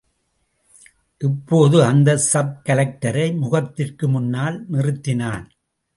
[1.17, 5.45] இப்போது அந்த சப் கலெக்டரை முகத்திற்கு முன்னால் நிறுத்தினான்.